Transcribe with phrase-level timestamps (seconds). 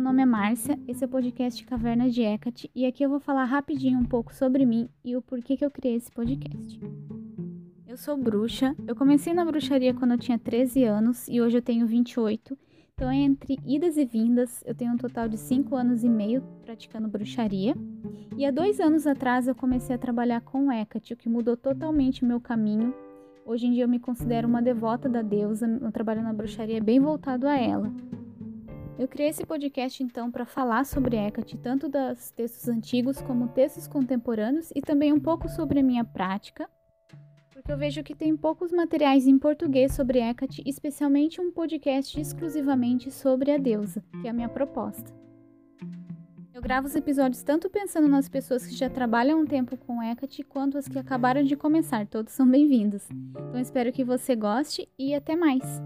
[0.00, 3.44] nome é Márcia, esse é o podcast Caverna de Hecate e aqui eu vou falar
[3.44, 6.80] rapidinho um pouco sobre mim e o porquê que eu criei esse podcast.
[7.84, 11.62] Eu sou bruxa, eu comecei na bruxaria quando eu tinha 13 anos e hoje eu
[11.62, 12.56] tenho 28,
[12.94, 17.08] então entre idas e vindas eu tenho um total de 5 anos e meio praticando
[17.08, 17.74] bruxaria
[18.36, 22.22] e há dois anos atrás eu comecei a trabalhar com Hecate, o que mudou totalmente
[22.22, 22.94] o meu caminho.
[23.44, 26.80] Hoje em dia eu me considero uma devota da deusa, meu trabalho na bruxaria é
[26.80, 27.92] bem voltado a ela.
[28.96, 33.88] Eu criei esse podcast então para falar sobre Hecate, tanto dos textos antigos como textos
[33.88, 36.68] contemporâneos e também um pouco sobre a minha prática,
[37.50, 43.10] porque eu vejo que tem poucos materiais em português sobre Hecate, especialmente um podcast exclusivamente
[43.10, 45.12] sobre a deusa, que é a minha proposta.
[46.52, 50.44] Eu gravo os episódios tanto pensando nas pessoas que já trabalham um tempo com Hecate
[50.44, 53.08] quanto as que acabaram de começar, todos são bem-vindos.
[53.10, 55.82] Então espero que você goste e até mais!